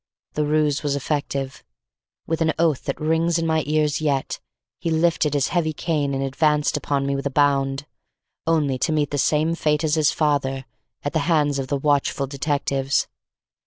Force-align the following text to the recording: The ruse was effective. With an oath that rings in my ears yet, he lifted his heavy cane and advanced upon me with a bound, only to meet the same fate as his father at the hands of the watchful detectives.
The 0.33 0.45
ruse 0.47 0.81
was 0.81 0.95
effective. 0.95 1.63
With 2.25 2.41
an 2.41 2.53
oath 2.57 2.85
that 2.85 2.99
rings 2.99 3.37
in 3.37 3.45
my 3.45 3.61
ears 3.67 4.01
yet, 4.01 4.39
he 4.79 4.89
lifted 4.89 5.35
his 5.35 5.49
heavy 5.49 5.73
cane 5.73 6.15
and 6.15 6.23
advanced 6.23 6.75
upon 6.75 7.05
me 7.05 7.15
with 7.15 7.27
a 7.27 7.29
bound, 7.29 7.85
only 8.47 8.79
to 8.79 8.91
meet 8.91 9.11
the 9.11 9.19
same 9.19 9.53
fate 9.53 9.83
as 9.83 9.93
his 9.93 10.09
father 10.09 10.65
at 11.03 11.13
the 11.13 11.19
hands 11.29 11.59
of 11.59 11.67
the 11.67 11.77
watchful 11.77 12.25
detectives. 12.25 13.07